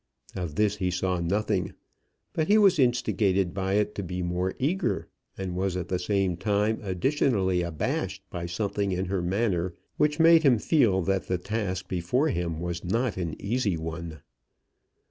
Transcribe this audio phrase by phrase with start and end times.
[0.35, 1.75] Of this he saw nothing;
[2.33, 6.37] but he was instigated by it to be more eager, and was at the same
[6.37, 11.87] time additionally abashed by something in her manner which made him feel that the task
[11.87, 14.21] before him was not an easy one.